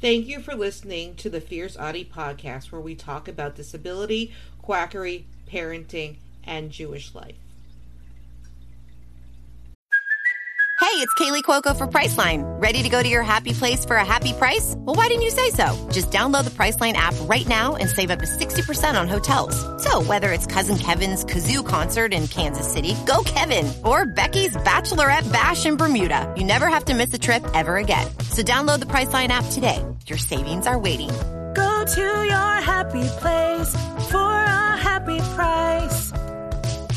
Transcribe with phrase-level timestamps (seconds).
[0.00, 5.26] Thank you for listening to the Fierce Autie podcast, where we talk about disability, quackery,
[5.50, 7.36] parenting, and Jewish life.
[10.78, 12.44] Hey, it's Kaley Cuoco for Priceline.
[12.62, 14.74] Ready to go to your happy place for a happy price?
[14.78, 15.74] Well, why didn't you say so?
[15.90, 19.56] Just download the Priceline app right now and save up to 60% on hotels.
[19.82, 25.30] So, whether it's Cousin Kevin's Kazoo concert in Kansas City, go Kevin, or Becky's Bachelorette
[25.32, 28.06] Bash in Bermuda, you never have to miss a trip ever again.
[28.30, 29.82] So, download the Priceline app today.
[30.08, 31.08] Your savings are waiting.
[31.54, 33.74] Go to your happy place
[34.08, 36.12] for a happy price.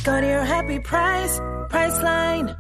[0.04, 2.55] Go to your happy price, Priceline.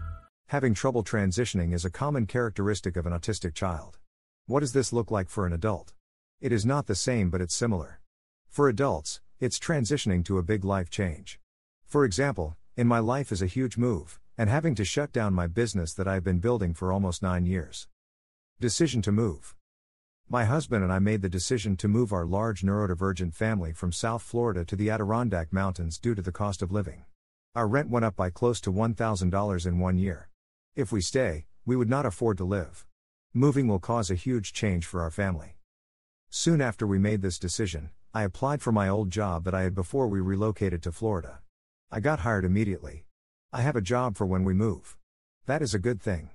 [0.47, 3.99] Having trouble transitioning is a common characteristic of an autistic child.
[4.47, 5.93] What does this look like for an adult?
[6.41, 7.99] It is not the same, but it's similar.
[8.47, 11.39] For adults, it's transitioning to a big life change.
[11.85, 15.45] For example, in my life is a huge move, and having to shut down my
[15.45, 17.87] business that I've been building for almost nine years.
[18.59, 19.55] Decision to move.
[20.31, 24.21] My husband and I made the decision to move our large neurodivergent family from South
[24.21, 27.05] Florida to the Adirondack Mountains due to the cost of living.
[27.55, 30.29] Our rent went up by close to $1,000 in one year.
[30.75, 32.85] If we stay, we would not afford to live.
[33.33, 35.57] Moving will cause a huge change for our family.
[36.29, 39.73] Soon after we made this decision, I applied for my old job that I had
[39.73, 41.39] before we relocated to Florida.
[41.89, 43.07] I got hired immediately.
[43.51, 44.95] I have a job for when we move.
[45.47, 46.29] That is a good thing.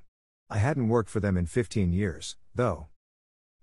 [0.51, 2.89] I hadn't worked for them in 15 years, though.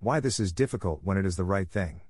[0.04, 2.02] Why this is difficult when it is the right thing.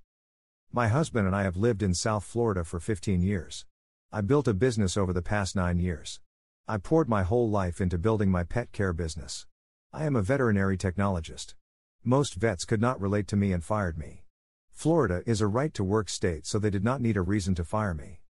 [0.72, 3.66] My husband and I have lived in South Florida for 15 years.
[4.14, 6.22] I built a business over the past nine years.
[6.70, 9.46] I poured my whole life into building my pet care business.
[9.92, 11.56] I am a veterinary technologist.
[12.02, 14.24] Most vets could not relate to me and fired me.
[14.72, 17.66] Florida is a right to work state, so they did not need a reason to
[17.66, 18.22] fire me.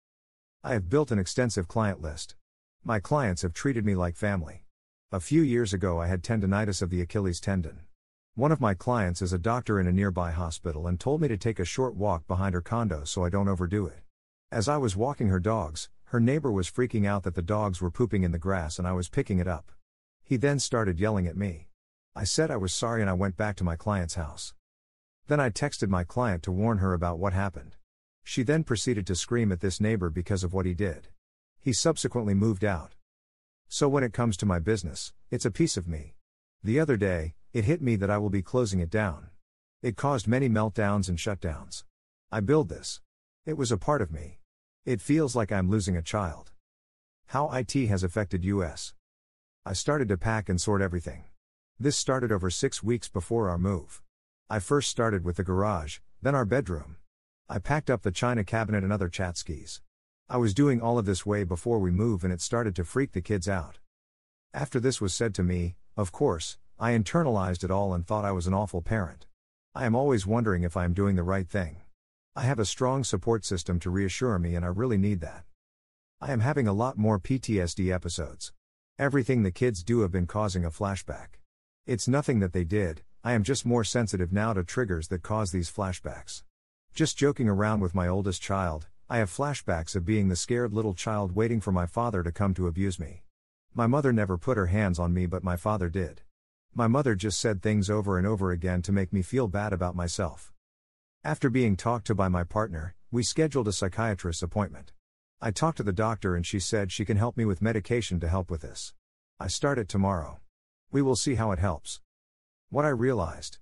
[0.65, 2.35] I have built an extensive client list.
[2.83, 4.65] My clients have treated me like family.
[5.13, 7.81] A few years ago, I had tendonitis of the Achilles tendon.
[8.37, 11.37] One of my clients is a doctor in a nearby hospital and told me to
[11.37, 14.03] take a short walk behind her condo so I don't overdo it.
[14.53, 17.91] As I was walking her dogs, her neighbor was freaking out that the dogs were
[17.91, 19.73] pooping in the grass and I was picking it up.
[20.23, 21.67] He then started yelling at me.
[22.15, 24.55] I said I was sorry and I went back to my client's house.
[25.27, 27.77] Then I texted my client to warn her about what happened.
[28.23, 31.09] She then proceeded to scream at this neighbor because of what he did.
[31.59, 32.95] He subsequently moved out.
[33.69, 36.15] So when it comes to my business, it's a piece of me.
[36.63, 39.31] The other day, it hit me that I will be closing it down.
[39.83, 41.85] It caused many meltdowns and shutdowns.
[42.31, 43.01] I build this.
[43.45, 44.39] It was a part of me.
[44.85, 46.53] It feels like I'm losing a child.
[47.27, 48.95] How IT has affected US.
[49.67, 51.25] I started to pack and sort everything.
[51.79, 54.03] This started over six weeks before our move.
[54.49, 56.97] I first started with the garage, then our bedroom.
[57.49, 59.81] I packed up the china cabinet and other tchotchkes.
[60.29, 63.13] I was doing all of this way before we move and it started to freak
[63.13, 63.81] the kids out.
[64.55, 68.33] After this was said to me, of course, I internalized it all and thought I
[68.33, 69.27] was an awful parent.
[69.75, 71.83] I am always wondering if I am doing the right thing.
[72.35, 75.45] I have a strong support system to reassure me, and I really need that.
[76.23, 78.55] I am having a lot more PTSD episodes.
[78.99, 81.39] Everything the kids do have been causing a flashback.
[81.85, 85.53] It's nothing that they did, I am just more sensitive now to triggers that cause
[85.53, 86.45] these flashbacks.
[86.95, 90.95] Just joking around with my oldest child, I have flashbacks of being the scared little
[90.95, 93.25] child waiting for my father to come to abuse me.
[93.75, 96.23] My mother never put her hands on me, but my father did.
[96.73, 99.97] My mother just said things over and over again to make me feel bad about
[99.97, 100.53] myself.
[101.25, 104.93] After being talked to by my partner, we scheduled a psychiatrist's appointment.
[105.41, 108.29] I talked to the doctor and she said she can help me with medication to
[108.29, 108.95] help with this.
[109.41, 110.39] I start it tomorrow.
[110.93, 112.01] We will see how it helps.
[112.69, 113.59] What I realized.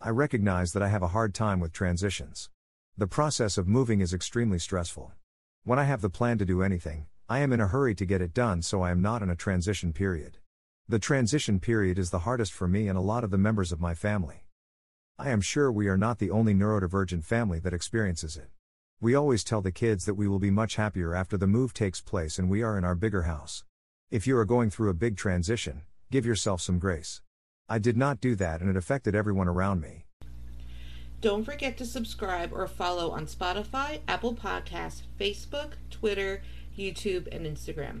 [0.00, 2.48] I recognize that I have a hard time with transitions.
[2.96, 5.12] The process of moving is extremely stressful.
[5.64, 8.22] When I have the plan to do anything, I am in a hurry to get
[8.22, 10.38] it done so I am not in a transition period.
[10.90, 13.80] The transition period is the hardest for me and a lot of the members of
[13.80, 14.42] my family.
[15.20, 18.48] I am sure we are not the only neurodivergent family that experiences it.
[19.00, 22.00] We always tell the kids that we will be much happier after the move takes
[22.00, 23.62] place and we are in our bigger house.
[24.10, 27.22] If you are going through a big transition, give yourself some grace.
[27.68, 30.06] I did not do that and it affected everyone around me.
[31.20, 36.42] Don't forget to subscribe or follow on Spotify, Apple Podcasts, Facebook, Twitter,
[36.76, 38.00] YouTube, and Instagram.